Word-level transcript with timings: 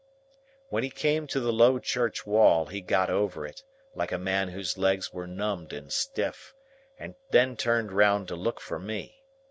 When 0.69 0.81
he 0.83 0.89
came 0.89 1.27
to 1.27 1.39
the 1.39 1.53
low 1.53 1.77
church 1.77 2.25
wall, 2.25 2.65
he 2.65 2.81
got 2.81 3.11
over 3.11 3.45
it, 3.45 3.61
like 3.93 4.11
a 4.11 4.17
man 4.17 4.47
whose 4.49 4.75
legs 4.75 5.13
were 5.13 5.27
numbed 5.27 5.73
and 5.73 5.93
stiff, 5.93 6.55
and 6.97 7.13
then 7.29 7.55
turned 7.55 7.91
round 7.91 8.27
to 8.29 8.35
look 8.35 8.59
for 8.59 8.79
me. 8.79 9.21